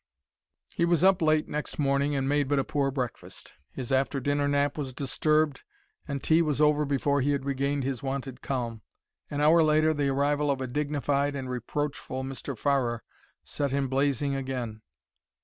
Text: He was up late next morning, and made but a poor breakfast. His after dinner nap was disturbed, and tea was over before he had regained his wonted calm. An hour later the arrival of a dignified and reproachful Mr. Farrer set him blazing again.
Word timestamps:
He 0.73 0.83
was 0.83 1.03
up 1.03 1.21
late 1.21 1.47
next 1.47 1.77
morning, 1.77 2.15
and 2.15 2.27
made 2.27 2.47
but 2.47 2.57
a 2.57 2.63
poor 2.63 2.89
breakfast. 2.89 3.53
His 3.71 3.91
after 3.91 4.19
dinner 4.19 4.47
nap 4.47 4.75
was 4.75 4.95
disturbed, 4.95 5.61
and 6.07 6.23
tea 6.23 6.41
was 6.41 6.59
over 6.59 6.85
before 6.85 7.21
he 7.21 7.33
had 7.33 7.45
regained 7.45 7.83
his 7.83 8.01
wonted 8.01 8.41
calm. 8.41 8.81
An 9.29 9.41
hour 9.41 9.61
later 9.61 9.93
the 9.93 10.07
arrival 10.09 10.49
of 10.49 10.59
a 10.59 10.65
dignified 10.65 11.35
and 11.35 11.51
reproachful 11.51 12.23
Mr. 12.23 12.57
Farrer 12.57 13.03
set 13.43 13.69
him 13.69 13.89
blazing 13.89 14.33
again. 14.33 14.81